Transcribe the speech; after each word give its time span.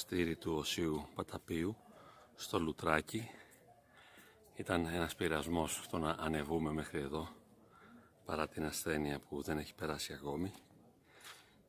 Είμαστε 0.00 0.16
στο 0.16 0.24
μοναστήρι 0.24 0.36
του 0.36 0.58
Οσίου 0.58 1.08
Παταπίου, 1.14 1.76
στο 2.34 2.58
Λουτράκι. 2.58 3.30
Ήταν 4.54 4.86
ένας 4.86 5.14
πειρασμός 5.14 5.80
στο 5.84 5.98
να 5.98 6.10
ανεβούμε 6.10 6.72
μέχρι 6.72 7.00
εδώ, 7.00 7.28
παρά 8.24 8.48
την 8.48 8.64
ασθένεια 8.64 9.18
που 9.18 9.42
δεν 9.42 9.58
έχει 9.58 9.74
περάσει 9.74 10.12
ακόμη, 10.12 10.52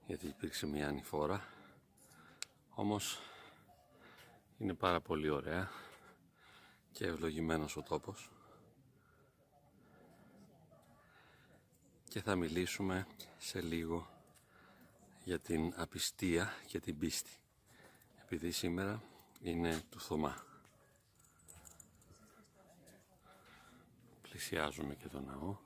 γιατί 0.05 0.27
υπήρξε 0.27 0.66
μια 0.66 0.88
ανηφόρα. 0.88 1.44
Όμως 2.70 3.20
είναι 4.58 4.73
πάρα 4.73 5.02
πολύ 5.02 5.30
ωραία 5.30 5.70
και 6.91 7.05
ευλογημένος 7.05 7.77
ο 7.77 7.81
τόπος. 7.81 8.30
Και 12.09 12.22
θα 12.22 12.36
μιλήσουμε 12.36 13.08
σε 13.38 13.61
λίγο 13.61 14.09
για 15.23 15.39
την 15.39 15.73
απιστία 15.75 16.53
και 16.67 16.80
την 16.80 16.98
πίστη 16.98 17.41
επειδή 18.34 18.52
σήμερα 18.52 19.02
είναι 19.41 19.81
του 19.90 19.99
Θωμά. 19.99 20.35
Πλησιάζουμε 24.22 24.95
και 24.95 25.08
τον 25.08 25.23
ναό 25.26 25.58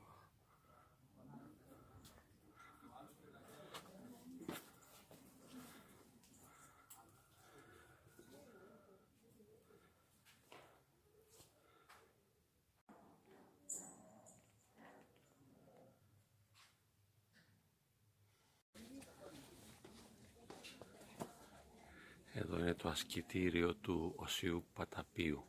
Εδώ 22.38 22.58
είναι 22.58 22.65
το 22.76 22.88
ασκητήριο 22.88 23.74
του 23.74 24.12
Οσίου 24.16 24.66
Παταπίου. 24.74 25.44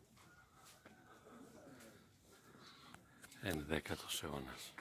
Ενδέκατος 3.41 4.23
αιώνας. 4.23 4.73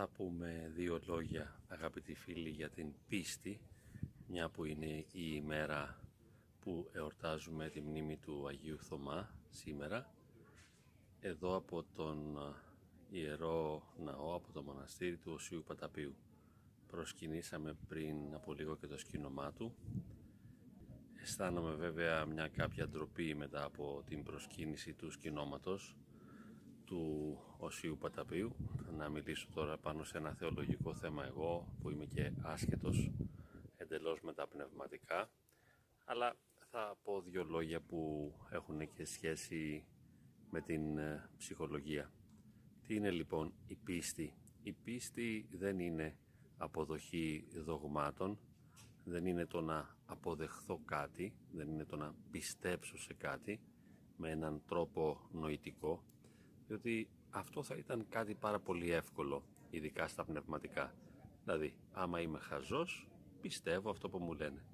Θα 0.00 0.08
πούμε 0.08 0.72
δύο 0.74 1.00
λόγια 1.06 1.60
αγαπητοί 1.68 2.14
φίλοι 2.14 2.48
για 2.48 2.70
την 2.70 2.92
πίστη 3.08 3.60
μια 4.26 4.48
που 4.48 4.64
είναι 4.64 4.86
η 5.12 5.32
ημέρα 5.34 6.00
που 6.60 6.90
εορτάζουμε 6.92 7.68
τη 7.68 7.80
μνήμη 7.80 8.16
του 8.16 8.46
Αγίου 8.48 8.78
Θωμά 8.78 9.34
σήμερα 9.50 10.12
εδώ 11.20 11.56
από 11.56 11.84
τον 11.94 12.38
Ιερό 13.10 13.82
Ναό, 14.04 14.34
από 14.34 14.52
το 14.52 14.62
μοναστήρι 14.62 15.16
του 15.16 15.32
Οσίου 15.32 15.62
Παταπίου. 15.66 16.14
Προσκυνήσαμε 16.86 17.76
πριν 17.88 18.34
από 18.34 18.52
λίγο 18.52 18.76
και 18.76 18.86
το 18.86 18.98
σκήνομά 18.98 19.52
του. 19.52 19.74
Αισθάνομαι 21.22 21.74
βέβαια 21.74 22.26
μια 22.26 22.48
κάποια 22.48 22.88
ντροπή 22.88 23.34
μετά 23.34 23.64
από 23.64 24.02
την 24.06 24.22
προσκύνηση 24.22 24.92
του 24.92 25.10
σκηνόματος 25.10 25.96
του 26.88 27.38
Οσίου 27.58 27.96
Παταπίου 28.00 28.56
να 28.96 29.08
μιλήσω 29.08 29.48
τώρα 29.54 29.78
πάνω 29.78 30.04
σε 30.04 30.18
ένα 30.18 30.32
θεολογικό 30.34 30.94
θέμα 30.94 31.24
εγώ 31.24 31.76
που 31.80 31.90
είμαι 31.90 32.04
και 32.04 32.32
άσχετος 32.42 33.10
εντελώς 33.76 34.20
με 34.20 34.32
τα 34.32 34.46
πνευματικά 34.46 35.30
αλλά 36.04 36.36
θα 36.70 36.98
πω 37.02 37.20
δύο 37.20 37.44
λόγια 37.44 37.80
που 37.80 38.32
έχουν 38.50 38.92
και 38.92 39.04
σχέση 39.04 39.84
με 40.50 40.60
την 40.60 40.98
ε, 40.98 41.30
ψυχολογία. 41.36 42.12
Τι 42.86 42.94
είναι 42.94 43.10
λοιπόν 43.10 43.52
η 43.66 43.74
πίστη; 43.74 44.34
Η 44.62 44.72
πίστη 44.72 45.48
δεν 45.50 45.78
είναι 45.78 46.16
αποδοχή 46.56 47.48
δογμάτων, 47.64 48.38
δεν 49.04 49.26
είναι 49.26 49.46
το 49.46 49.60
να 49.60 49.96
αποδεχθώ 50.06 50.80
κάτι, 50.84 51.34
δεν 51.52 51.68
είναι 51.68 51.84
το 51.84 51.96
να 51.96 52.14
πιστέψω 52.30 52.98
σε 52.98 53.14
κάτι 53.14 53.60
με 54.16 54.30
έναν 54.30 54.62
τρόπο 54.66 55.28
νοητικό, 55.32 56.04
διότι 56.68 57.08
αυτό 57.30 57.62
θα 57.62 57.74
ήταν 57.74 58.06
κάτι 58.08 58.34
πάρα 58.34 58.58
πολύ 58.60 58.90
εύκολο, 58.90 59.42
ειδικά 59.70 60.08
στα 60.08 60.24
πνευματικά. 60.24 60.94
Δηλαδή, 61.44 61.74
άμα 61.92 62.20
είμαι 62.20 62.38
χαζός, 62.38 63.08
πιστεύω 63.40 63.90
αυτό 63.90 64.08
που 64.08 64.18
μου 64.18 64.32
λένε. 64.32 64.64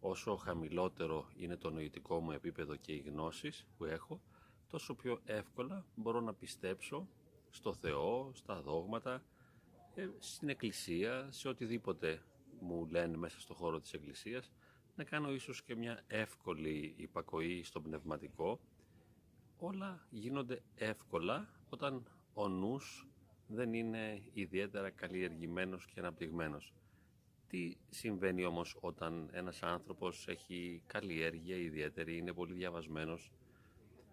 Όσο 0.00 0.36
χαμηλότερο 0.36 1.28
είναι 1.36 1.56
το 1.56 1.70
νοητικό 1.70 2.20
μου 2.20 2.30
επίπεδο 2.30 2.76
και 2.76 2.92
οι 2.92 2.98
γνώσεις 2.98 3.66
που 3.76 3.84
έχω, 3.84 4.20
τόσο 4.68 4.94
πιο 4.94 5.20
εύκολα 5.24 5.84
μπορώ 5.94 6.20
να 6.20 6.34
πιστέψω 6.34 7.08
στο 7.50 7.74
Θεό, 7.74 8.30
στα 8.34 8.60
δόγματα, 8.60 9.22
ε, 9.94 10.08
στην 10.18 10.48
Εκκλησία, 10.48 11.28
σε 11.30 11.48
οτιδήποτε 11.48 12.22
μου 12.60 12.86
λένε 12.90 13.16
μέσα 13.16 13.40
στο 13.40 13.54
χώρο 13.54 13.80
της 13.80 13.92
Εκκλησίας, 13.92 14.52
να 14.96 15.04
κάνω 15.04 15.32
ίσως 15.32 15.62
και 15.62 15.74
μια 15.76 16.04
εύκολη 16.06 16.94
υπακοή 16.96 17.62
στο 17.62 17.80
πνευματικό 17.80 18.60
όλα 19.60 20.06
γίνονται 20.10 20.62
εύκολα 20.74 21.48
όταν 21.68 22.06
ο 22.32 22.48
νους 22.48 23.06
δεν 23.46 23.74
είναι 23.74 24.22
ιδιαίτερα 24.32 24.90
καλλιεργημένος 24.90 25.86
και 25.86 26.00
αναπτυγμένος. 26.00 26.74
Τι 27.48 27.76
συμβαίνει 27.88 28.44
όμως 28.44 28.76
όταν 28.80 29.28
ένας 29.32 29.62
άνθρωπος 29.62 30.28
έχει 30.28 30.82
καλλιέργεια 30.86 31.56
ιδιαίτερη, 31.56 32.16
είναι 32.16 32.32
πολύ 32.32 32.52
διαβασμένος, 32.52 33.32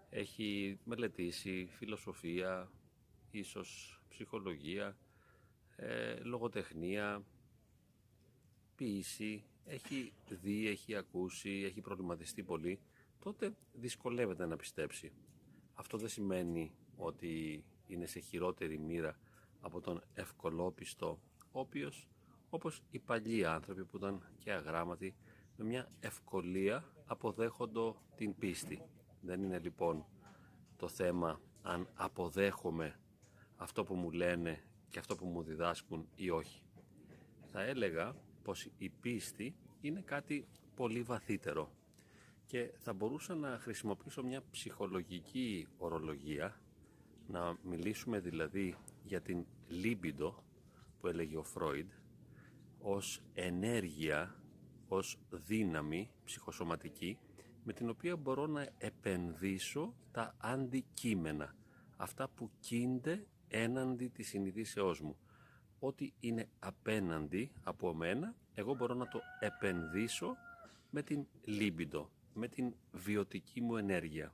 έχει 0.09 0.79
μελετήσει 0.83 1.69
φιλοσοφία, 1.71 2.71
ίσως 3.31 4.01
ψυχολογία, 4.09 4.97
ε, 5.75 6.19
λογοτεχνία, 6.19 7.23
ποίηση, 8.75 9.43
έχει 9.65 10.13
δει, 10.29 10.67
έχει 10.67 10.95
ακούσει, 10.95 11.63
έχει 11.65 11.81
προβληματιστεί 11.81 12.43
πολύ, 12.43 12.79
τότε 13.19 13.55
δυσκολεύεται 13.73 14.45
να 14.45 14.55
πιστέψει. 14.55 15.11
Αυτό 15.79 15.97
δεν 15.97 16.09
σημαίνει 16.09 16.71
ότι 16.95 17.63
είναι 17.87 18.05
σε 18.05 18.19
χειρότερη 18.19 18.77
μοίρα 18.77 19.17
από 19.61 19.81
τον 19.81 20.03
ευκολόπιστο, 20.13 21.19
ο 21.51 21.59
οποίος, 21.59 22.07
όπως 22.49 22.81
οι 22.89 22.99
παλιοί 22.99 23.45
άνθρωποι 23.45 23.85
που 23.85 23.97
ήταν 23.97 24.21
και 24.39 24.51
αγράμματοι, 24.51 25.15
με 25.57 25.65
μια 25.65 25.91
ευκολία 25.99 26.83
αποδέχοντο 27.05 28.01
την 28.15 28.37
πίστη. 28.37 28.81
Δεν 29.21 29.43
είναι 29.43 29.59
λοιπόν 29.59 30.05
το 30.77 30.87
θέμα 30.87 31.41
αν 31.61 31.87
αποδέχομαι 31.93 32.99
αυτό 33.55 33.83
που 33.83 33.95
μου 33.95 34.11
λένε 34.11 34.63
και 34.89 34.99
αυτό 34.99 35.15
που 35.15 35.25
μου 35.25 35.43
διδάσκουν 35.43 36.07
ή 36.15 36.29
όχι. 36.29 36.61
Θα 37.51 37.61
έλεγα 37.61 38.15
πως 38.43 38.69
η 38.77 38.89
πίστη 38.89 39.55
είναι 39.81 40.01
κάτι 40.01 40.47
πολύ 40.75 41.01
βαθύτερο 41.01 41.71
και 42.47 42.71
θα 42.77 42.93
μπορούσα 42.93 43.35
να 43.35 43.59
χρησιμοποιήσω 43.59 44.23
μια 44.23 44.43
ψυχολογική 44.51 45.67
ορολογία 45.77 46.61
να 47.27 47.57
μιλήσουμε 47.63 48.19
δηλαδή 48.19 48.75
για 49.03 49.21
την 49.21 49.45
λίμπιντο 49.67 50.43
που 50.99 51.07
έλεγε 51.07 51.37
ο 51.37 51.43
Φρόιντ 51.43 51.91
ως 52.79 53.21
ενέργεια, 53.33 54.35
ως 54.87 55.17
δύναμη 55.29 56.09
ψυχοσωματική 56.23 57.17
με 57.63 57.73
την 57.73 57.89
οποία 57.89 58.15
μπορώ 58.15 58.47
να 58.47 58.67
επενδύσω 58.77 59.93
τα 60.11 60.35
αντικείμενα 60.37 61.55
αυτά 61.97 62.29
που 62.29 62.51
κίνται 62.59 63.27
έναντι 63.47 64.07
της 64.07 64.27
συνειδήσεώς 64.27 65.01
μου. 65.01 65.17
Ό,τι 65.79 66.11
είναι 66.19 66.49
απέναντι 66.59 67.51
από 67.63 67.93
μένα 67.93 68.35
εγώ 68.53 68.75
μπορώ 68.75 68.93
να 68.93 69.07
το 69.07 69.19
επενδύσω 69.39 70.35
με 70.89 71.01
την 71.01 71.27
λίμπιντο 71.43 72.11
με 72.37 72.47
την 72.47 72.73
βιωτική 72.91 73.61
μου 73.61 73.77
ενέργεια. 73.77 74.33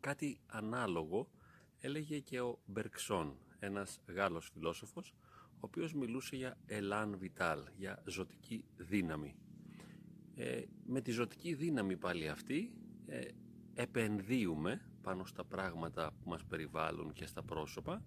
Κάτι 0.00 0.40
ανάλογο 0.46 1.30
έλεγε 1.78 2.18
και 2.18 2.40
ο 2.40 2.58
Μπερξόν, 2.66 3.36
ένας 3.58 4.00
Γάλλος 4.06 4.50
φιλόσοφος, 4.52 5.14
ο 5.50 5.60
οποίος 5.60 5.94
μιλούσε 5.94 6.36
για 6.36 6.58
ελάν 6.66 7.18
βιτάλ, 7.18 7.64
για 7.76 8.02
ζωτική 8.06 8.64
δύναμη. 8.76 9.36
Ε, 10.34 10.62
με 10.86 11.00
τη 11.00 11.10
ζωτική 11.10 11.54
δύναμη 11.54 11.96
πάλι 11.96 12.28
αυτή 12.28 12.72
ε, 13.06 13.28
επενδύουμε 13.74 14.90
πάνω 15.02 15.24
στα 15.24 15.44
πράγματα 15.44 16.12
που 16.22 16.28
μας 16.28 16.44
περιβάλλουν 16.44 17.12
και 17.12 17.26
στα 17.26 17.42
πρόσωπα 17.42 18.04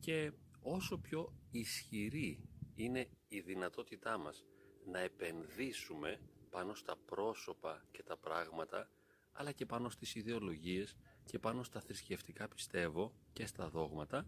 και 0.00 0.32
όσο 0.60 0.98
πιο 0.98 1.32
ισχυρή 1.50 2.48
είναι 2.74 3.08
η 3.28 3.40
δυνατότητά 3.40 4.18
μας 4.18 4.44
να 4.86 4.98
επενδύσουμε 4.98 6.20
πάνω 6.52 6.74
στα 6.74 6.96
πρόσωπα 6.96 7.84
και 7.90 8.02
τα 8.02 8.16
πράγματα, 8.16 8.88
αλλά 9.32 9.52
και 9.52 9.66
πάνω 9.66 9.88
στις 9.88 10.14
ιδεολογίες 10.14 10.96
και 11.24 11.38
πάνω 11.38 11.62
στα 11.62 11.80
θρησκευτικά 11.80 12.48
πιστεύω 12.48 13.12
και 13.32 13.46
στα 13.46 13.68
δόγματα, 13.68 14.26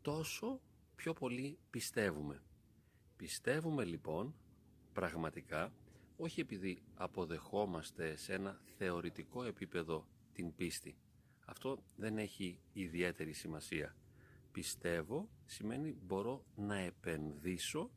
τόσο 0.00 0.60
πιο 0.94 1.12
πολύ 1.12 1.58
πιστεύουμε. 1.70 2.42
Πιστεύουμε 3.16 3.84
λοιπόν 3.84 4.34
πραγματικά, 4.92 5.72
όχι 6.16 6.40
επειδή 6.40 6.82
αποδεχόμαστε 6.94 8.16
σε 8.16 8.32
ένα 8.34 8.60
θεωρητικό 8.76 9.44
επίπεδο 9.44 10.06
την 10.32 10.54
πίστη. 10.54 10.96
Αυτό 11.46 11.82
δεν 11.96 12.18
έχει 12.18 12.60
ιδιαίτερη 12.72 13.32
σημασία. 13.32 13.96
Πιστεύω 14.52 15.28
σημαίνει 15.46 15.96
μπορώ 16.02 16.44
να 16.56 16.76
επενδύσω 16.76 17.90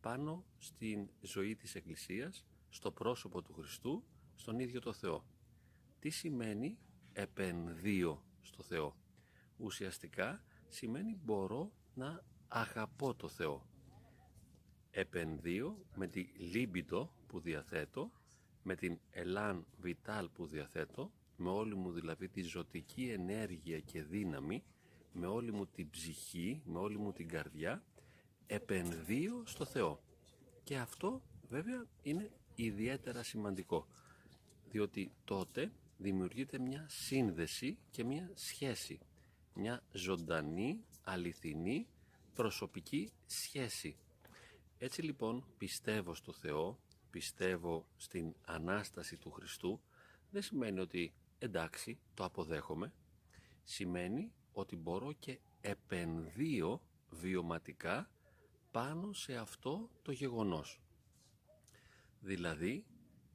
πάνω 0.00 0.44
στην 0.58 1.08
ζωή 1.20 1.56
της 1.56 1.74
Εκκλησίας, 1.74 2.44
στο 2.70 2.90
πρόσωπο 2.90 3.42
του 3.42 3.52
Χριστού, 3.52 4.04
στον 4.34 4.58
ίδιο 4.58 4.80
το 4.80 4.92
Θεό. 4.92 5.24
Τι 5.98 6.10
σημαίνει 6.10 6.78
επενδύω 7.12 8.24
στο 8.42 8.62
Θεό; 8.62 8.96
Ουσιαστικά 9.56 10.42
σημαίνει 10.68 11.20
μπορώ 11.24 11.72
να 11.94 12.24
αγαπώ 12.48 13.14
το 13.14 13.28
Θεό. 13.28 13.66
Επενδύω 14.90 15.84
με 15.94 16.06
τη 16.06 16.20
λίμπητο 16.22 17.14
που 17.26 17.40
διαθέτω, 17.40 18.12
με 18.62 18.74
την 18.74 18.98
ελάν 19.10 19.66
βιτάλ 19.80 20.28
που 20.28 20.46
διαθέτω, 20.46 21.12
με 21.36 21.48
όλη 21.48 21.74
μου 21.74 21.92
δηλαδή 21.92 22.28
τη 22.28 22.42
ζωτική 22.42 23.10
ενέργεια 23.10 23.80
και 23.80 24.02
δύναμη, 24.02 24.64
με 25.12 25.26
όλη 25.26 25.52
μου 25.52 25.66
την 25.66 25.90
ψυχή, 25.90 26.62
με 26.64 26.78
όλη 26.78 26.98
μου 26.98 27.12
την 27.12 27.28
καρδιά, 27.28 27.84
επενδύω 28.46 29.42
στο 29.46 29.64
Θεό. 29.64 30.02
Και 30.64 30.78
αυτό 30.78 31.22
βέβαια 31.48 31.86
είναι 32.02 32.30
ιδιαίτερα 32.64 33.22
σημαντικό, 33.22 33.86
διότι 34.70 35.12
τότε 35.24 35.72
δημιουργείται 35.98 36.58
μια 36.58 36.86
σύνδεση 36.88 37.78
και 37.90 38.04
μια 38.04 38.30
σχέση, 38.34 38.98
μια 39.54 39.82
ζωντανή, 39.92 40.84
αληθινή, 41.02 41.86
προσωπική 42.34 43.12
σχέση. 43.26 43.96
Έτσι 44.78 45.02
λοιπόν 45.02 45.44
πιστεύω 45.58 46.14
στο 46.14 46.32
Θεό, 46.32 46.78
πιστεύω 47.10 47.86
στην 47.96 48.34
Ανάσταση 48.44 49.16
του 49.16 49.30
Χριστού, 49.30 49.80
δεν 50.30 50.42
σημαίνει 50.42 50.80
ότι 50.80 51.12
εντάξει 51.38 51.98
το 52.14 52.24
αποδέχομαι, 52.24 52.92
σημαίνει 53.64 54.32
ότι 54.52 54.76
μπορώ 54.76 55.12
και 55.12 55.38
επενδύω 55.60 56.82
βιωματικά 57.10 58.10
πάνω 58.70 59.12
σε 59.12 59.36
αυτό 59.36 59.90
το 60.02 60.12
γεγονός. 60.12 60.80
Δηλαδή 62.20 62.84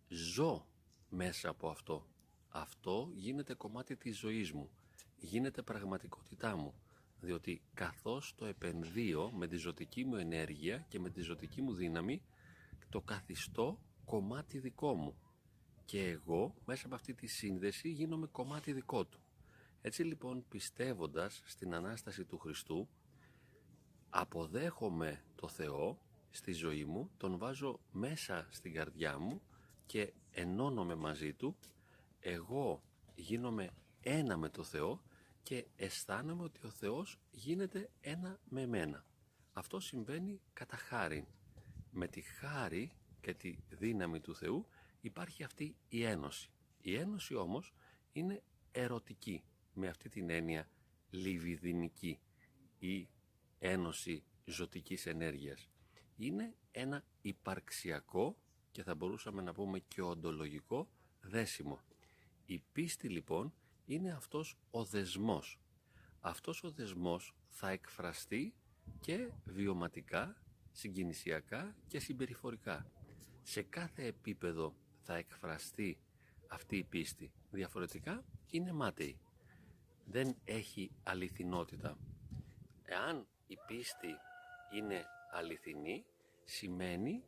ζω 0.07 0.67
μέσα 1.09 1.49
από 1.49 1.69
αυτό. 1.69 2.07
Αυτό 2.49 3.11
γίνεται 3.13 3.53
κομμάτι 3.53 3.95
της 3.95 4.17
ζωής 4.17 4.51
μου, 4.51 4.69
γίνεται 5.17 5.61
πραγματικότητά 5.61 6.55
μου, 6.55 6.73
διότι 7.19 7.61
καθώς 7.73 8.33
το 8.35 8.45
επενδύω 8.45 9.31
με 9.31 9.47
τη 9.47 9.55
ζωτική 9.55 10.05
μου 10.05 10.15
ενέργεια 10.15 10.85
και 10.89 10.99
με 10.99 11.09
τη 11.09 11.21
ζωτική 11.21 11.61
μου 11.61 11.73
δύναμη, 11.73 12.21
το 12.89 13.01
καθιστώ 13.01 13.79
κομμάτι 14.05 14.59
δικό 14.59 14.93
μου 14.93 15.15
και 15.85 16.03
εγώ 16.09 16.55
μέσα 16.65 16.85
από 16.85 16.95
αυτή 16.95 17.13
τη 17.13 17.27
σύνδεση 17.27 17.89
γίνομαι 17.89 18.27
κομμάτι 18.27 18.73
δικό 18.73 19.05
του. 19.05 19.19
Έτσι 19.81 20.03
λοιπόν 20.03 20.45
πιστεύοντας 20.49 21.41
στην 21.45 21.73
Ανάσταση 21.73 22.25
του 22.25 22.37
Χριστού 22.37 22.89
αποδέχομαι 24.09 25.23
το 25.35 25.47
Θεό 25.47 25.99
στη 26.35 26.51
ζωή 26.51 26.85
μου, 26.85 27.11
τον 27.17 27.37
βάζω 27.37 27.79
μέσα 27.91 28.47
στην 28.49 28.73
καρδιά 28.73 29.19
μου 29.19 29.41
και 29.85 30.13
ενώνομαι 30.31 30.95
μαζί 30.95 31.33
Του, 31.33 31.57
εγώ 32.19 32.83
γίνομαι 33.15 33.69
ένα 34.01 34.37
με 34.37 34.49
το 34.49 34.63
Θεό 34.63 35.01
και 35.43 35.65
αισθάνομαι 35.75 36.43
ότι 36.43 36.65
ο 36.65 36.69
Θεός 36.69 37.19
γίνεται 37.31 37.89
ένα 38.01 38.39
με 38.49 38.65
μένα. 38.65 39.05
Αυτό 39.53 39.79
συμβαίνει 39.79 40.41
κατά 40.53 40.77
χάρη. 40.77 41.27
Με 41.91 42.07
τη 42.07 42.21
χάρη 42.21 42.91
και 43.21 43.33
τη 43.33 43.55
δύναμη 43.69 44.19
του 44.19 44.35
Θεού 44.35 44.65
υπάρχει 45.01 45.43
αυτή 45.43 45.75
η 45.87 46.03
ένωση. 46.03 46.49
Η 46.81 46.95
ένωση 46.95 47.35
όμως 47.35 47.73
είναι 48.11 48.43
ερωτική, 48.71 49.43
με 49.73 49.87
αυτή 49.87 50.09
την 50.09 50.29
έννοια 50.29 50.69
λιβιδινική 51.09 52.19
ή 52.79 53.09
ένωση 53.59 54.23
ζωτικής 54.45 55.05
ενέργειας. 55.05 55.69
Είναι 56.15 56.55
ένα 56.71 57.03
υπαρξιακό 57.21 58.37
και 58.71 58.83
θα 58.83 58.95
μπορούσαμε 58.95 59.41
να 59.41 59.53
πούμε 59.53 59.79
και 59.79 60.01
οντολογικό 60.01 60.89
δέσιμο. 61.21 61.79
Η 62.45 62.59
πίστη 62.71 63.09
λοιπόν 63.09 63.53
είναι 63.85 64.11
αυτός 64.11 64.57
ο 64.71 64.83
δεσμός. 64.83 65.59
Αυτός 66.19 66.63
ο 66.63 66.71
δεσμός 66.71 67.35
θα 67.49 67.69
εκφραστεί 67.69 68.53
και 68.99 69.31
βιωματικά, 69.45 70.37
συγκινησιακά 70.71 71.75
και 71.87 71.99
συμπεριφορικά. 71.99 72.91
Σε 73.43 73.61
κάθε 73.61 74.05
επίπεδο 74.05 74.75
θα 75.01 75.15
εκφραστεί 75.15 75.99
αυτή 76.47 76.77
η 76.77 76.83
πίστη. 76.83 77.31
Διαφορετικά 77.51 78.25
είναι 78.49 78.71
μάταιη. 78.71 79.19
Δεν 80.05 80.35
έχει 80.43 80.91
αληθινότητα. 81.03 81.97
Εάν 82.83 83.27
η 83.47 83.55
πίστη 83.67 84.15
είναι 84.75 85.05
αληθινή, 85.35 86.05
σημαίνει 86.43 87.23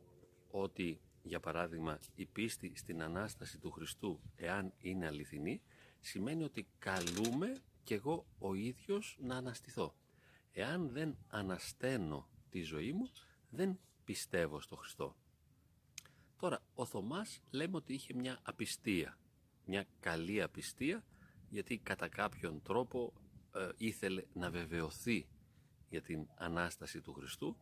ότι, 0.50 1.00
για 1.22 1.40
παράδειγμα, 1.40 1.98
η 2.14 2.26
πίστη 2.26 2.72
στην 2.76 3.02
Ανάσταση 3.02 3.58
του 3.58 3.70
Χριστού, 3.70 4.20
εάν 4.36 4.72
είναι 4.78 5.06
αληθινή, 5.06 5.62
σημαίνει 6.00 6.44
ότι 6.44 6.66
καλούμε 6.78 7.52
και 7.82 7.94
εγώ 7.94 8.26
ο 8.38 8.54
ίδιος 8.54 9.16
να 9.20 9.36
αναστηθώ. 9.36 9.94
Εάν 10.52 10.88
δεν 10.88 11.16
ανασταίνω 11.28 12.28
τη 12.50 12.62
ζωή 12.62 12.92
μου, 12.92 13.08
δεν 13.50 13.78
πιστεύω 14.04 14.60
στο 14.60 14.76
Χριστό. 14.76 15.16
Τώρα, 16.36 16.62
ο 16.74 16.84
Θωμάς 16.84 17.40
λέμε 17.50 17.76
ότι 17.76 17.92
είχε 17.92 18.14
μια 18.14 18.38
απιστία, 18.42 19.18
μια 19.64 19.86
καλή 20.00 20.42
απιστία, 20.42 21.04
γιατί 21.48 21.78
κατά 21.78 22.08
κάποιον 22.08 22.62
τρόπο 22.62 23.12
ε, 23.54 23.68
ήθελε 23.76 24.24
να 24.32 24.50
βεβαιωθεί 24.50 25.28
για 25.88 26.02
την 26.02 26.28
Ανάσταση 26.34 27.00
του 27.00 27.12
Χριστού 27.12 27.56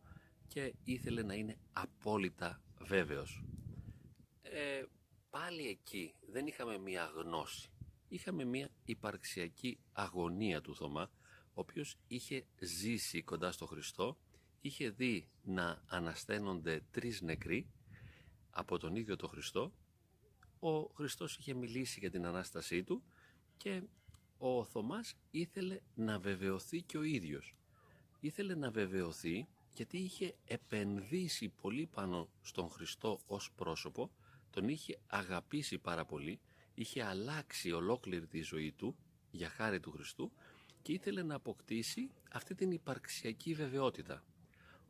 και 0.47 0.73
ήθελε 0.83 1.23
να 1.23 1.33
είναι 1.33 1.57
απόλυτα 1.73 2.61
βέβαιος. 2.79 3.43
Ε, 4.41 4.83
πάλι 5.29 5.67
εκεί 5.67 6.13
δεν 6.31 6.47
είχαμε 6.47 6.77
μια 6.77 7.11
γνώση. 7.15 7.71
Είχαμε 8.07 8.43
μια 8.43 8.69
υπαρξιακή 8.85 9.79
αγωνία 9.91 10.61
του 10.61 10.75
Θωμά, 10.75 11.11
ο 11.53 11.61
οποίος 11.61 11.97
είχε 12.07 12.45
ζήσει 12.59 13.23
κοντά 13.23 13.51
στο 13.51 13.65
Χριστό, 13.65 14.17
είχε 14.61 14.89
δει 14.89 15.29
να 15.43 15.83
ανασταίνονται 15.87 16.81
τρεις 16.91 17.21
νεκροί 17.21 17.69
από 18.49 18.77
τον 18.77 18.95
ίδιο 18.95 19.15
τον 19.15 19.29
Χριστό. 19.29 19.73
Ο 20.59 20.81
Χριστός 20.81 21.37
είχε 21.37 21.53
μιλήσει 21.53 21.99
για 21.99 22.09
την 22.09 22.25
Ανάστασή 22.25 22.83
του 22.83 23.03
και 23.57 23.81
ο 24.37 24.65
Θωμάς 24.65 25.15
ήθελε 25.31 25.79
να 25.93 26.19
βεβαιωθεί 26.19 26.81
και 26.81 26.97
ο 26.97 27.03
ίδιος. 27.03 27.55
Ήθελε 28.19 28.55
να 28.55 28.71
βεβαιωθεί 28.71 29.47
γιατί 29.77 29.97
είχε 29.97 30.35
επενδύσει 30.45 31.49
πολύ 31.49 31.85
πάνω 31.85 32.29
στον 32.41 32.69
Χριστό 32.69 33.19
ως 33.27 33.51
πρόσωπο, 33.55 34.11
τον 34.49 34.69
είχε 34.69 34.99
αγαπήσει 35.07 35.77
πάρα 35.77 36.05
πολύ, 36.05 36.39
είχε 36.73 37.03
αλλάξει 37.03 37.71
ολόκληρη 37.71 38.27
τη 38.27 38.41
ζωή 38.41 38.71
του 38.71 38.95
για 39.31 39.49
χάρη 39.49 39.79
του 39.79 39.91
Χριστού 39.91 40.31
και 40.81 40.91
ήθελε 40.91 41.23
να 41.23 41.35
αποκτήσει 41.35 42.11
αυτή 42.31 42.55
την 42.55 42.71
υπαρξιακή 42.71 43.53
βεβαιότητα. 43.53 44.23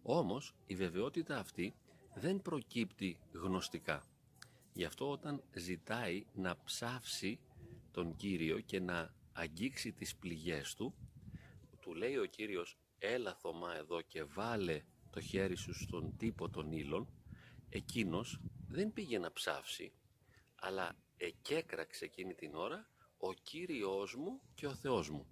Όμως 0.02 0.56
η 0.66 0.76
βεβαιότητα 0.76 1.38
αυτή 1.38 1.74
δεν 2.14 2.42
προκύπτει 2.42 3.20
γνωστικά. 3.32 4.08
Γι' 4.74 4.86
αυτό 4.86 5.10
όταν 5.10 5.44
ζητάει 5.56 6.26
να 6.34 6.58
ψάψει 6.64 7.40
τον 7.92 8.16
Κύριο 8.16 8.60
και 8.60 8.80
να 8.80 9.14
αγγίξει 9.34 9.92
τις 9.92 10.16
πληγές 10.16 10.74
του, 10.74 10.94
του 11.82 11.94
λέει 11.94 12.18
ο 12.18 12.26
Κύριος 12.26 12.78
έλα 13.00 13.36
Θωμά 13.36 13.76
εδώ 13.76 14.02
και 14.02 14.24
βάλε 14.24 14.84
το 15.10 15.22
χέρι 15.22 15.56
σου 15.56 15.74
στον 15.74 16.18
τύπο 16.18 16.50
των 16.50 16.72
ύλων, 16.72 17.08
εκείνος 17.70 18.40
δεν 18.68 18.94
πήγε 18.94 19.20
να 19.20 19.32
ψάψει, 19.32 19.94
αλλά 20.56 20.96
εκέκραξε 21.18 22.06
εκείνη 22.06 22.34
την 22.34 22.56
ώρα 22.56 22.90
ο 23.18 23.34
Κύριος 23.34 24.16
μου 24.16 24.42
και 24.56 24.68
ο 24.68 24.74
Θεός 24.74 25.10
μου. 25.10 25.28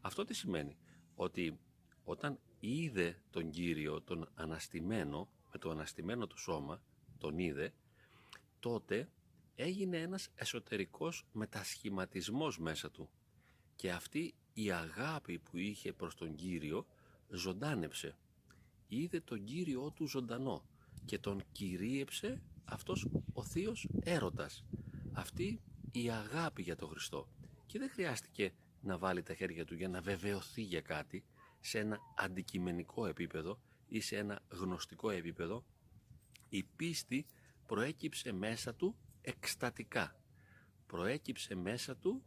Αυτό 0.00 0.24
τι 0.24 0.34
σημαίνει, 0.34 0.76
ότι 1.14 1.58
όταν 2.04 2.38
είδε 2.60 3.22
τον 3.30 3.50
Κύριο, 3.50 4.02
τον 4.02 4.28
αναστημένο, 4.34 5.28
με 5.52 5.58
το 5.58 5.70
αναστημένο 5.70 6.26
του 6.26 6.38
σώμα, 6.38 6.82
τον 7.18 7.38
είδε, 7.38 7.74
τότε 8.60 9.08
έγινε 9.54 9.98
ένας 9.98 10.28
εσωτερικός 10.34 11.26
μετασχηματισμός 11.32 12.58
μέσα 12.58 12.90
του. 12.90 13.10
Και 13.76 13.90
αυτή 13.90 14.34
η 14.52 14.70
αγάπη 14.70 15.38
που 15.38 15.56
είχε 15.56 15.92
προς 15.92 16.14
τον 16.14 16.34
Κύριο 16.34 16.86
ζωντάνεψε. 17.32 18.16
Είδε 18.88 19.20
τον 19.20 19.44
Κύριό 19.44 19.90
του 19.90 20.08
ζωντανό 20.08 20.64
και 21.04 21.18
τον 21.18 21.42
κυρίεψε 21.52 22.42
αυτός 22.64 23.08
ο 23.32 23.44
θείος 23.44 23.88
έρωτας. 24.00 24.64
Αυτή 25.12 25.60
η 25.92 26.10
αγάπη 26.10 26.62
για 26.62 26.76
τον 26.76 26.88
Χριστό. 26.88 27.28
Και 27.66 27.78
δεν 27.78 27.90
χρειάστηκε 27.90 28.52
να 28.82 28.98
βάλει 28.98 29.22
τα 29.22 29.34
χέρια 29.34 29.64
του 29.64 29.74
για 29.74 29.88
να 29.88 30.00
βεβαιωθεί 30.00 30.62
για 30.62 30.80
κάτι 30.80 31.24
σε 31.60 31.78
ένα 31.78 31.98
αντικειμενικό 32.16 33.06
επίπεδο 33.06 33.58
ή 33.88 34.00
σε 34.00 34.16
ένα 34.16 34.42
γνωστικό 34.48 35.10
επίπεδο. 35.10 35.64
Η 36.48 36.62
πίστη 36.76 37.26
προέκυψε 37.66 38.32
μέσα 38.32 38.74
του 38.74 38.96
εκστατικά. 39.20 40.16
Προέκυψε 40.86 41.54
μέσα 41.54 41.96
του 41.96 42.22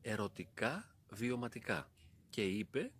ερωτικά 0.00 0.96
βιωματικά. 1.10 1.90
Και 2.30 2.44
είπε 2.44 2.92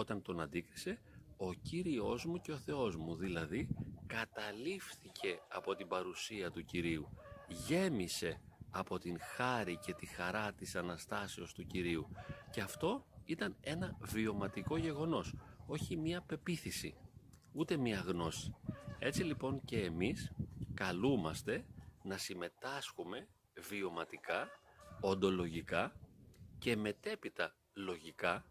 όταν 0.00 0.22
τον 0.22 0.40
αντίκρισε 0.40 1.00
ο 1.36 1.52
Κύριος 1.52 2.24
μου 2.24 2.40
και 2.40 2.52
ο 2.52 2.56
Θεός 2.56 2.96
μου, 2.96 3.16
δηλαδή 3.16 3.68
καταλήφθηκε 4.06 5.38
από 5.48 5.74
την 5.74 5.88
παρουσία 5.88 6.50
του 6.50 6.64
Κυρίου, 6.64 7.08
γέμισε 7.66 8.40
από 8.70 8.98
την 8.98 9.20
χάρη 9.20 9.76
και 9.76 9.94
τη 9.94 10.06
χαρά 10.06 10.52
της 10.52 10.76
Αναστάσεως 10.76 11.52
του 11.52 11.66
Κυρίου 11.66 12.08
και 12.50 12.60
αυτό 12.60 13.06
ήταν 13.24 13.56
ένα 13.60 13.96
βιωματικό 14.00 14.76
γεγονός, 14.76 15.34
όχι 15.66 15.96
μία 15.96 16.20
πεποίθηση, 16.20 16.96
ούτε 17.52 17.76
μία 17.76 18.00
γνώση. 18.00 18.54
Έτσι 18.98 19.22
λοιπόν 19.22 19.60
και 19.64 19.80
εμείς 19.80 20.32
καλούμαστε 20.74 21.66
να 22.02 22.16
συμμετάσχουμε 22.16 23.28
βιωματικά, 23.68 24.48
οντολογικά 25.00 25.92
και 26.58 26.76
μετέπειτα 26.76 27.54
λογικά 27.72 28.44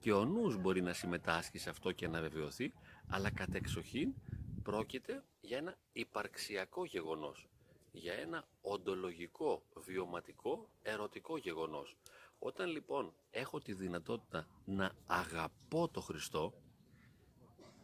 και 0.00 0.12
ο 0.12 0.24
νους 0.24 0.56
μπορεί 0.56 0.82
να 0.82 0.92
συμμετάσχει 0.92 1.58
σε 1.58 1.70
αυτό 1.70 1.92
και 1.92 2.08
να 2.08 2.20
βεβαιωθεί, 2.20 2.72
αλλά 3.08 3.30
κατεξοχήν 3.30 4.14
πρόκειται 4.62 5.24
για 5.40 5.58
ένα 5.58 5.76
υπαρξιακό 5.92 6.84
γεγονός, 6.84 7.48
για 7.92 8.12
ένα 8.12 8.44
οντολογικό, 8.60 9.62
βιωματικό, 9.74 10.68
ερωτικό 10.82 11.36
γεγονός. 11.36 11.96
Όταν 12.38 12.70
λοιπόν 12.70 13.14
έχω 13.30 13.60
τη 13.60 13.72
δυνατότητα 13.72 14.46
να 14.64 14.92
αγαπώ 15.06 15.88
το 15.88 16.00
Χριστό, 16.00 16.52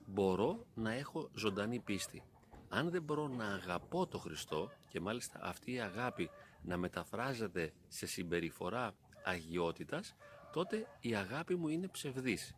μπορώ 0.06 0.66
να 0.74 0.92
έχω 0.92 1.30
ζωντανή 1.34 1.80
πίστη. 1.80 2.22
Αν 2.68 2.90
δεν 2.90 3.02
μπορώ 3.02 3.28
να 3.28 3.46
αγαπώ 3.46 4.06
το 4.06 4.18
Χριστό 4.18 4.70
και 4.88 5.00
μάλιστα 5.00 5.38
αυτή 5.42 5.72
η 5.72 5.80
αγάπη 5.80 6.30
να 6.62 6.76
μεταφράζεται 6.76 7.72
σε 7.88 8.06
συμπεριφορά 8.06 8.94
αγιότητας, 9.24 10.14
τότε 10.54 10.86
η 11.00 11.14
αγάπη 11.14 11.54
μου 11.54 11.68
είναι 11.68 11.88
ψευδής. 11.88 12.54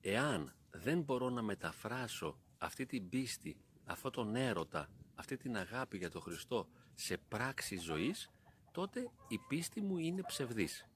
Εάν 0.00 0.54
δεν 0.70 1.00
μπορώ 1.00 1.30
να 1.30 1.42
μεταφράσω 1.42 2.38
αυτή 2.58 2.86
την 2.86 3.08
πίστη, 3.08 3.56
αυτό 3.84 4.10
τον 4.10 4.36
έρωτα, 4.36 4.88
αυτή 5.14 5.36
την 5.36 5.56
αγάπη 5.56 5.96
για 5.96 6.10
τον 6.10 6.20
Χριστό 6.20 6.68
σε 6.94 7.16
πράξη 7.16 7.78
ζωής, 7.78 8.30
τότε 8.72 9.10
η 9.28 9.38
πίστη 9.48 9.80
μου 9.80 9.98
είναι 9.98 10.22
ψευδής. 10.22 10.88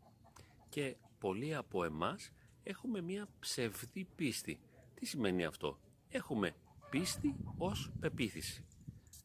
Και 0.68 0.96
πολλοί 1.18 1.54
από 1.54 1.84
εμάς 1.84 2.30
έχουμε 2.62 3.00
μία 3.00 3.28
ψευδή 3.40 4.04
πίστη. 4.14 4.60
Τι 4.94 5.06
σημαίνει 5.06 5.44
αυτό; 5.44 5.78
Έχουμε 6.08 6.54
πίστη 6.90 7.36
ως 7.56 7.92
πεποίθηση. 8.00 8.64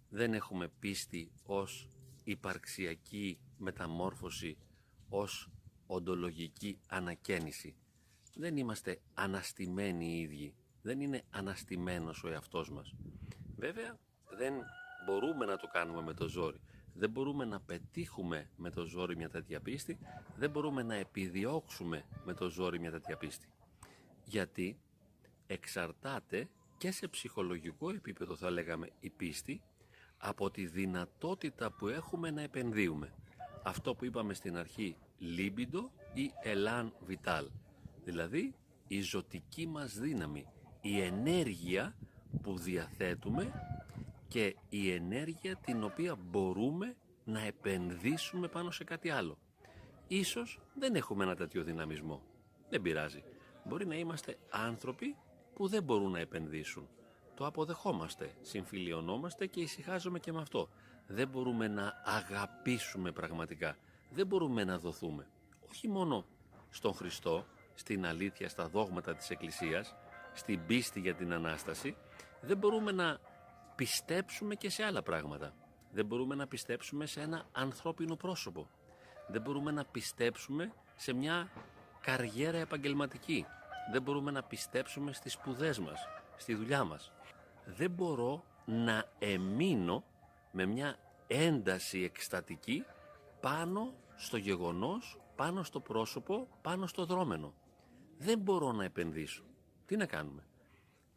Δεν 0.10 0.34
έχουμε 0.34 0.68
πίστη 0.80 1.32
ως 1.46 1.88
υπαρξιακή 2.24 3.40
μεταμόρφωση, 3.58 4.58
ως 5.10 5.50
οντολογική 5.88 6.80
ανακαίνιση. 6.88 7.76
Δεν 8.36 8.58
είμαστε 8.58 9.00
αναστημένοι 9.14 10.06
οι 10.06 10.20
ίδιοι. 10.20 10.56
Δεν 10.82 11.00
είναι 11.00 11.24
αναστημένος 11.30 12.24
ο 12.24 12.30
εαυτός 12.30 12.70
μας. 12.70 12.96
Βέβαια 13.56 14.00
δεν 14.38 14.54
μπορούμε 15.06 15.46
να 15.46 15.58
το 15.58 15.68
κάνουμε 15.68 16.02
με 16.02 16.14
το 16.14 16.28
ζόρι. 16.28 16.62
Δεν 16.94 17.10
μπορούμε 17.10 17.46
να 17.46 17.60
πετύχουμε 17.60 18.50
με 18.56 18.70
το 18.70 18.86
ζόρι 18.86 19.16
μια 19.16 19.30
τέτοια 19.30 19.60
πίστη. 19.62 20.00
Δεν 20.38 20.50
μπορούμε 20.50 20.84
να 20.84 20.96
επιδιώξουμε 20.96 22.06
με 22.26 22.34
το 22.34 22.50
ζόρι 22.50 22.80
μια 22.80 22.92
τέτοια 22.92 23.18
πίστη. 23.18 23.50
Γιατί 24.24 24.80
εξαρτάται 25.48 26.50
και 26.78 26.92
σε 26.92 27.08
ψυχολογικό 27.08 27.90
επίπεδο 27.90 28.36
θα 28.36 28.50
λέγαμε 28.50 28.90
η 29.00 29.10
πίστη 29.10 29.62
από 30.18 30.52
τη 30.52 30.66
δυνατότητα 30.66 31.72
που 31.72 31.88
έχουμε 31.88 32.32
να 32.32 32.42
επενδύουμε. 32.42 33.14
Αυτό 33.64 33.96
που 33.96 34.06
είπαμε 34.06 34.34
στην 34.34 34.58
αρχή 34.58 34.98
libido 35.38 35.90
ή 36.14 36.32
elan 36.44 36.92
vital, 37.10 37.46
δηλαδή 38.04 38.56
η 38.88 39.02
ζωτική 39.02 39.68
μας 39.68 40.00
δύναμη, 40.00 40.48
η 40.82 41.02
ενέργεια 41.02 41.96
που 42.42 42.58
διαθέτουμε 42.58 43.54
και 44.28 44.56
η 44.70 44.92
ενέργεια 44.92 45.56
την 45.56 45.84
οποία 45.84 46.16
μπορούμε 46.16 46.96
να 47.24 47.42
επενδύσουμε 47.42 48.48
πάνω 48.48 48.72
σε 48.72 48.84
κάτι 48.84 49.10
άλλο. 49.10 49.38
Ίσως 50.08 50.60
δεν 50.76 50.96
έχουμε 50.96 51.24
ένα 51.24 51.36
τέτοιο 51.36 51.64
δυναμισμό. 51.64 52.22
Δεν 52.70 52.82
πειράζει. 52.82 53.24
Μπορεί 53.64 53.86
να 53.86 53.96
είμαστε 53.96 54.38
άνθρωποι 54.50 55.16
που 55.54 55.68
δεν 55.68 55.84
μπορούν 55.84 56.12
να 56.12 56.20
επενδύσουν. 56.20 56.88
Το 57.36 57.46
αποδεχόμαστε, 57.46 58.34
συμφιλιωνόμαστε 58.42 59.46
και 59.46 59.62
ησυχάζουμε 59.62 60.20
και 60.20 60.32
με 60.32 60.42
αυτό. 60.42 60.70
Δεν 61.08 61.28
μπορούμε 61.28 61.68
να 61.68 62.02
αγαπήσουμε 62.06 63.12
πραγματικά 63.12 63.78
δεν 64.10 64.28
μπορούμε 64.28 64.64
να 64.64 64.78
δοθούμε. 64.78 65.28
Όχι 65.70 65.88
μόνο 65.88 66.26
στον 66.70 66.94
Χριστό, 66.94 67.46
στην 67.74 68.06
αλήθεια, 68.06 68.50
στα 68.50 68.68
δόγματα 68.68 69.16
της 69.16 69.30
Εκκλησίας, 69.30 69.96
στην 70.34 70.66
πίστη 70.66 71.00
για 71.00 71.16
την 71.16 71.34
Ανάσταση, 71.34 71.96
δεν 72.42 72.58
μπορούμε 72.58 72.92
να 72.92 73.20
πιστέψουμε 73.76 74.56
και 74.56 74.70
σε 74.70 74.84
άλλα 74.84 75.02
πράγματα. 75.02 75.54
Δεν 75.92 76.06
μπορούμε 76.06 76.36
να 76.36 76.48
πιστέψουμε 76.48 77.06
σε 77.06 77.22
ένα 77.22 77.46
ανθρώπινο 77.52 78.16
πρόσωπο. 78.16 78.70
Δεν 79.28 79.42
μπορούμε 79.42 79.72
να 79.72 79.86
πιστέψουμε 79.86 80.74
σε 80.96 81.14
μια 81.14 81.50
καριέρα 82.02 82.58
επαγγελματική. 82.58 83.46
Δεν 83.92 84.02
μπορούμε 84.02 84.32
να 84.32 84.44
πιστέψουμε 84.44 85.14
στις 85.14 85.34
σπουδές 85.34 85.80
μας, 85.80 86.08
στη 86.38 86.56
δουλειά 86.56 86.84
μας. 86.84 87.12
Δεν 87.66 87.92
μπορώ 87.92 88.44
να 88.66 89.06
εμείνω 89.20 90.04
με 90.52 90.66
μια 90.66 90.98
ένταση 91.28 92.04
εκστατική 92.04 92.86
πάνω 93.46 93.94
στο 94.16 94.38
γεγονός, 94.38 95.20
πάνω 95.36 95.64
στο 95.64 95.80
πρόσωπο, 95.80 96.48
πάνω 96.62 96.88
στο 96.88 97.06
δρόμενο. 97.06 97.54
Δεν 98.18 98.40
μπορώ 98.40 98.72
να 98.72 98.84
επενδύσω. 98.84 99.44
Τι 99.86 99.96
να 99.96 100.06
κάνουμε; 100.06 100.48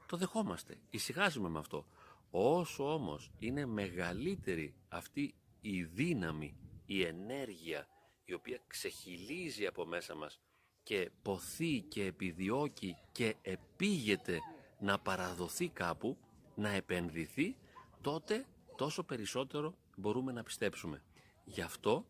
Το 0.07 0.17
δεχόμαστε. 0.17 0.79
Ησυχάζουμε 0.91 1.49
με 1.49 1.59
αυτό. 1.59 1.87
Όσο 2.31 2.93
όμως 2.93 3.31
είναι 3.39 3.67
μεγαλύτερη 3.67 4.75
αυτή 4.89 5.35
η 5.61 5.83
δύναμη, 5.85 6.57
η 6.87 7.03
ενέργεια 7.03 7.89
η 8.25 8.33
οποία 8.33 8.61
ξεχυλίζει 8.67 9.67
από 9.67 9.87
μέσα 9.87 10.15
μας 10.15 10.41
και 10.83 11.11
ποθεί 11.23 11.81
και 11.81 12.05
επιδιώκει 12.05 12.97
και 13.13 13.37
επίγεται 13.43 14.39
να 14.79 14.99
παραδοθεί 14.99 15.69
κάπου, 15.69 16.17
να 16.55 16.69
επενδυθεί, 16.69 17.57
τότε 18.01 18.47
τόσο 18.77 19.03
περισσότερο 19.03 19.75
μπορούμε 19.97 20.33
να 20.33 20.43
πιστέψουμε. 20.43 21.03
Γι' 21.45 21.63
αυτό 21.63 22.07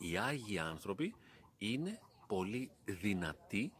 οι 0.00 0.16
Άγιοι 0.16 0.58
άνθρωποι 0.58 1.14
είναι 1.58 2.00
πολύ 2.26 2.70
δυνατοί, 2.84 3.72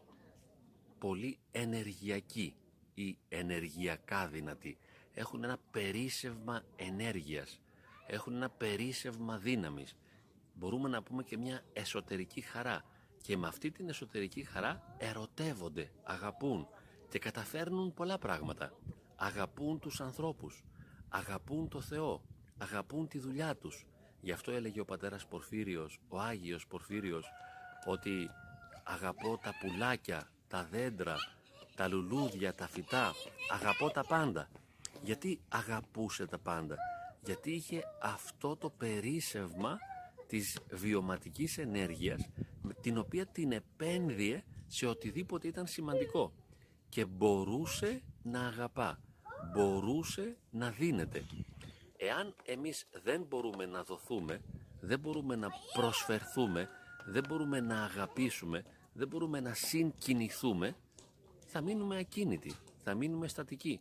πολύ 0.98 1.38
ενεργειακοί 1.50 2.54
ή 2.94 3.18
ενεργειακά 3.28 4.28
δυνατοί. 4.28 4.78
Έχουν 5.12 5.44
ένα 5.44 5.58
περίσευμα 5.70 6.62
ενέργειας, 6.76 7.60
έχουν 8.06 8.34
ένα 8.34 8.50
περίσευμα 8.50 9.38
δύναμης. 9.38 9.96
Μπορούμε 10.54 10.88
να 10.88 11.02
πούμε 11.02 11.22
και 11.22 11.36
μια 11.36 11.62
εσωτερική 11.72 12.40
χαρά 12.40 12.84
και 13.22 13.36
με 13.36 13.46
αυτή 13.46 13.70
την 13.70 13.88
εσωτερική 13.88 14.44
χαρά 14.44 14.94
ερωτεύονται, 14.98 15.90
αγαπούν 16.02 16.68
και 17.08 17.18
καταφέρνουν 17.18 17.94
πολλά 17.94 18.18
πράγματα. 18.18 18.72
Αγαπούν 19.16 19.78
τους 19.78 20.00
ανθρώπους, 20.00 20.64
αγαπούν 21.08 21.68
το 21.68 21.80
Θεό, 21.80 22.22
αγαπούν 22.58 23.08
τη 23.08 23.18
δουλειά 23.18 23.56
τους, 23.56 23.86
Γι' 24.20 24.32
αυτό 24.32 24.50
έλεγε 24.52 24.80
ο 24.80 24.84
πατέρας 24.84 25.26
Πορφύριος, 25.26 25.98
ο 26.08 26.20
Άγιος 26.20 26.66
Πορφύριος, 26.66 27.30
ότι 27.86 28.30
αγαπώ 28.84 29.38
τα 29.42 29.52
πουλάκια, 29.60 30.30
τα 30.48 30.68
δέντρα, 30.70 31.16
τα 31.74 31.88
λουλούδια, 31.88 32.54
τα 32.54 32.68
φυτά, 32.68 33.12
αγαπώ 33.52 33.90
τα 33.90 34.04
πάντα. 34.04 34.48
Γιατί 35.02 35.40
αγαπούσε 35.48 36.26
τα 36.26 36.38
πάντα; 36.38 36.76
Γιατί 37.24 37.50
είχε 37.50 37.82
αυτό 38.02 38.56
το 38.56 38.70
περίσευμα 38.70 39.78
της 40.26 40.58
βιωματικής 40.70 41.58
ενέργειας 41.58 42.28
την 42.80 42.98
οποία 42.98 43.26
την 43.26 43.52
επένδυε 43.52 44.44
σε 44.66 44.86
οτιδήποτε 44.86 45.48
ήταν 45.48 45.66
σημαντικό 45.66 46.32
και 46.88 47.04
μπορούσε 47.04 48.02
να 48.22 48.46
αγαπά, 48.46 49.00
μπορούσε 49.52 50.36
να 50.50 50.70
δίνεται. 50.70 51.24
Εάν 52.02 52.34
εμείς 52.44 52.86
δεν 53.02 53.22
μπορούμε 53.22 53.66
να 53.66 53.82
δοθούμε, 53.82 54.40
δεν 54.80 55.00
μπορούμε 55.00 55.36
να 55.36 55.48
προσφερθούμε, 55.72 56.68
δεν 57.06 57.24
μπορούμε 57.28 57.60
να 57.60 57.82
αγαπήσουμε, 57.82 58.64
δεν 58.92 59.08
μπορούμε 59.08 59.40
να 59.40 59.54
συγκινηθούμε, 59.54 60.76
θα 61.46 61.60
μείνουμε 61.60 61.98
ακίνητοι, 61.98 62.54
θα 62.84 62.94
μείνουμε 62.94 63.28
στατικοί. 63.28 63.80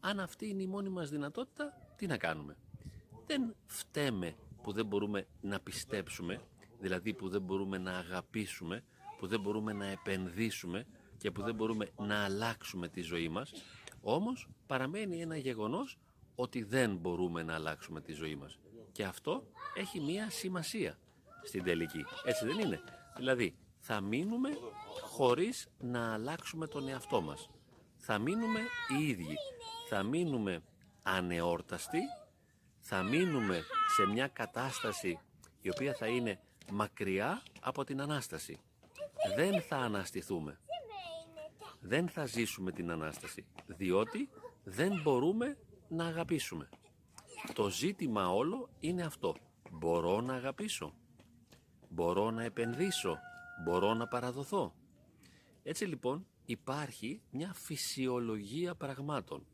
Αν 0.00 0.20
αυτή 0.20 0.48
είναι 0.48 0.62
η 0.62 0.66
μόνη 0.66 0.88
μας 0.88 1.10
δυνατότητα, 1.10 1.92
τι 1.96 2.06
να 2.06 2.16
κάνουμε; 2.16 2.56
Δεν 3.26 3.54
φταίμε 3.66 4.34
που 4.62 4.72
δεν 4.72 4.86
μπορούμε 4.86 5.26
να 5.40 5.60
πιστέψουμε, 5.60 6.40
δηλαδή 6.80 7.14
που 7.14 7.28
δεν 7.28 7.42
μπορούμε 7.42 7.78
να 7.78 7.98
αγαπήσουμε, 7.98 8.84
που 9.18 9.26
δεν 9.26 9.40
μπορούμε 9.40 9.72
να 9.72 9.86
επενδύσουμε 9.86 10.86
και 11.18 11.30
που 11.30 11.42
δεν 11.42 11.54
μπορούμε 11.54 11.88
να 11.98 12.24
αλλάξουμε 12.24 12.88
τη 12.88 13.00
ζωή 13.00 13.28
μας. 13.28 13.52
Όμως 14.00 14.48
παραμένει 14.66 15.20
ένα 15.20 15.36
γεγονός 15.36 15.98
ότι 16.40 16.62
δεν 16.62 16.96
μπορούμε 16.96 17.42
να 17.42 17.54
αλλάξουμε 17.54 18.00
τη 18.00 18.12
ζωή 18.12 18.34
μας. 18.34 18.58
Και 18.92 19.04
αυτό 19.04 19.46
έχει 19.74 20.00
μία 20.00 20.30
σημασία 20.30 20.98
στην 21.42 21.64
τελική. 21.64 22.04
Έτσι 22.24 22.46
δεν 22.46 22.58
είναι; 22.58 22.80
Δηλαδή 23.16 23.54
θα 23.78 24.00
μείνουμε 24.00 24.48
χωρίς 25.02 25.68
να 25.78 26.12
αλλάξουμε 26.12 26.66
τον 26.66 26.88
εαυτό 26.88 27.20
μας. 27.20 27.50
Θα 27.96 28.18
μείνουμε 28.18 28.60
οι 28.88 29.08
ίδιοι. 29.08 29.36
Θα 29.88 30.02
μείνουμε 30.02 30.62
ανεόρταστοι. 31.02 32.00
Θα 32.80 33.02
μείνουμε 33.02 33.64
σε 33.96 34.06
μια 34.06 34.28
κατάσταση 34.28 35.18
η 35.60 35.70
οποία 35.70 35.94
θα 35.94 36.06
είναι 36.06 36.40
μακριά 36.70 37.42
από 37.60 37.84
την 37.84 38.00
Ανάσταση. 38.00 38.60
Δεν 39.36 39.62
θα 39.62 39.76
αναστηθούμε. 39.76 40.60
Δεν 41.80 42.08
θα 42.08 42.26
ζήσουμε 42.26 42.72
την 42.72 42.90
Ανάσταση. 42.90 43.46
Διότι 43.66 44.28
δεν 44.64 45.00
μπορούμε 45.02 45.56
να 45.90 46.06
αγαπήσουμε. 46.06 46.68
Το 47.54 47.68
ζήτημα 47.68 48.28
όλο 48.32 48.68
είναι 48.80 49.02
αυτό. 49.02 49.34
Μπορώ 49.70 50.20
να 50.20 50.34
αγαπήσω. 50.34 50.94
Μπορώ 51.88 52.30
να 52.30 52.42
επενδύσω. 52.42 53.18
Μπορώ 53.64 53.94
να 53.94 54.08
παραδοθώ. 54.08 54.74
Έτσι 55.62 55.84
λοιπόν 55.84 56.26
υπάρχει 56.44 57.22
μια 57.30 57.52
φυσιολογία 57.52 58.74
πραγμάτων. 58.74 59.46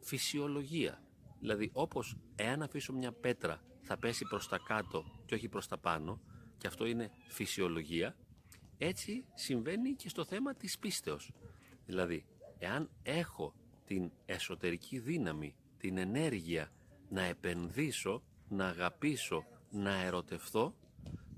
Φυσιολογία. 0.00 1.02
Δηλαδή 1.40 1.70
όπως 1.72 2.16
εάν 2.34 2.62
αφήσω 2.62 2.92
μια 2.92 3.12
πέτρα 3.12 3.62
θα 3.82 3.98
πέσει 3.98 4.24
προς 4.24 4.48
τα 4.48 4.58
κάτω 4.58 5.04
και 5.26 5.34
όχι 5.34 5.48
προς 5.48 5.66
τα 5.68 5.78
πάνω 5.78 6.20
και 6.58 6.66
αυτό 6.66 6.86
είναι 6.86 7.10
φυσιολογία, 7.26 8.16
έτσι 8.78 9.24
συμβαίνει 9.34 9.94
και 9.94 10.08
στο 10.08 10.24
θέμα 10.24 10.54
της 10.54 10.78
πίστεως. 10.78 11.32
Δηλαδή, 11.86 12.24
εάν 12.58 12.90
έχω 13.02 13.54
την 13.84 14.10
εσωτερική 14.24 14.98
δύναμη, 14.98 15.54
την 15.82 15.96
ενέργεια 15.96 16.72
να 17.08 17.22
επενδύσω, 17.22 18.22
να 18.48 18.66
αγαπήσω, 18.66 19.44
να 19.70 20.02
ερωτευθώ, 20.02 20.74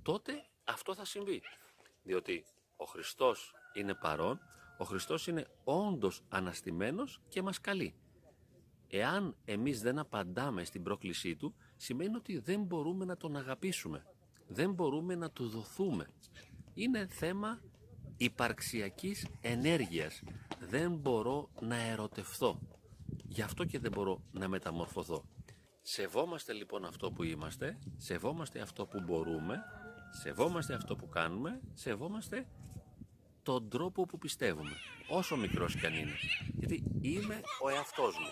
τότε 0.02 0.32
αυτό 0.64 0.94
θα 0.94 1.04
συμβεί. 1.04 1.42
Διότι 2.02 2.44
ο 2.76 2.84
Χριστός 2.84 3.54
είναι 3.74 3.94
παρόν, 3.94 4.40
ο 4.78 4.84
Χριστός 4.84 5.26
είναι 5.26 5.46
όντως 5.64 6.22
αναστημένος 6.28 7.20
και 7.28 7.42
μας 7.42 7.60
καλεί. 7.60 7.94
Εάν 8.88 9.36
εμείς 9.44 9.80
δεν 9.80 9.98
απαντάμε 9.98 10.64
στην 10.64 10.82
πρόκλησή 10.82 11.36
Του, 11.36 11.54
σημαίνει 11.76 12.16
ότι 12.16 12.38
δεν 12.38 12.62
μπορούμε 12.62 13.04
να 13.04 13.16
Τον 13.16 13.36
αγαπήσουμε. 13.36 14.06
Δεν 14.46 14.72
μπορούμε 14.72 15.14
να 15.14 15.30
Του 15.30 15.48
δοθούμε. 15.48 16.06
Είναι 16.74 17.06
θέμα 17.06 17.60
υπαρξιακής 18.16 19.26
ενέργειας. 19.40 20.22
Δεν 20.60 20.92
μπορώ 20.92 21.50
να 21.60 21.76
ερωτευθώ. 21.76 22.60
Γι' 23.34 23.42
αυτό 23.42 23.64
και 23.64 23.78
δεν 23.78 23.90
μπορώ 23.90 24.22
να 24.32 24.48
μεταμορφωθώ. 24.48 25.24
Σεβόμαστε 25.82 26.52
λοιπόν 26.52 26.84
αυτό 26.84 27.10
που 27.12 27.22
είμαστε, 27.22 27.78
σεβόμαστε 27.96 28.60
αυτό 28.60 28.86
που 28.86 29.00
μπορούμε, 29.00 29.62
σεβόμαστε 30.22 30.74
αυτό 30.74 30.96
που 30.96 31.08
κάνουμε, 31.08 31.60
σεβόμαστε 31.72 32.46
τον 33.42 33.68
τρόπο 33.68 34.06
που 34.06 34.18
πιστεύουμε, 34.18 34.70
όσο 35.08 35.36
μικρός 35.36 35.76
κι 35.76 35.86
αν 35.86 35.94
είναι. 35.94 36.14
Γιατί 36.52 36.84
είμαι 37.00 37.40
ο 37.62 37.68
εαυτός 37.68 38.18
μου. 38.18 38.28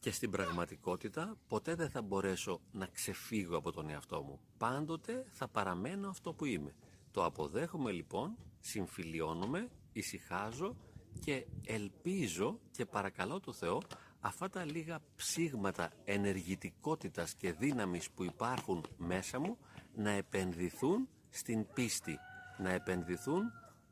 Και 0.00 0.10
στην 0.10 0.30
πραγματικότητα 0.30 1.36
ποτέ 1.48 1.74
δεν 1.74 1.90
θα 1.90 2.02
μπορέσω 2.02 2.60
να 2.72 2.86
ξεφύγω 2.86 3.56
από 3.56 3.72
τον 3.72 3.90
εαυτό 3.90 4.22
μου. 4.22 4.40
Πάντοτε 4.58 5.24
θα 5.30 5.48
παραμένω 5.48 6.08
αυτό 6.08 6.32
που 6.32 6.44
είμαι. 6.44 6.74
Το 7.10 7.24
αποδέχομαι 7.24 7.90
λοιπόν, 7.90 8.36
συμφιλιώνομαι, 8.60 9.68
ησυχάζω 9.92 10.76
και 11.24 11.46
ελπίζω 11.66 12.58
και 12.70 12.86
παρακαλώ 12.86 13.40
το 13.40 13.52
Θεό 13.52 13.82
αυτά 14.20 14.48
τα 14.48 14.64
λίγα 14.64 15.00
ψήγματα 15.16 15.90
ενεργητικότητας 16.04 17.34
και 17.34 17.52
δύναμης 17.52 18.10
που 18.10 18.24
υπάρχουν 18.24 18.84
μέσα 18.96 19.38
μου 19.38 19.58
να 19.94 20.10
επενδυθούν 20.10 21.08
στην 21.30 21.66
πίστη, 21.74 22.18
να 22.58 22.70
επενδυθούν 22.70 23.42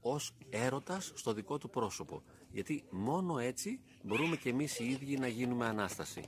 ως 0.01 0.33
έρωτας 0.51 1.13
στο 1.15 1.33
δικό 1.33 1.59
του 1.59 1.71
πρόσωπο. 1.71 2.23
Γιατί 2.51 2.85
μόνο 2.91 3.39
έτσι 3.39 3.81
μπορούμε 4.03 4.37
και 4.37 4.49
εμείς 4.49 4.79
οι 4.79 4.91
ίδιοι 4.91 5.17
να 5.17 5.29
γίνουμε 5.29 5.67
Ανάσταση. 5.67 6.23